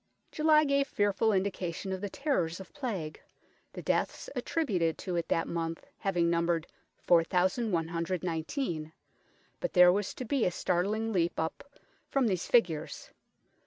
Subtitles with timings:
[0.31, 3.21] July gave fearful indication of the terrors of Plague,
[3.73, 6.65] the deaths attributed to it that month having numbered
[6.97, 8.93] 4119,
[9.59, 11.75] but there was to be a startling leap up
[12.09, 13.11] from these figures.